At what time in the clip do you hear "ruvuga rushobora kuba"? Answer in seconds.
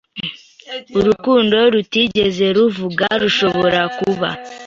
2.57-4.29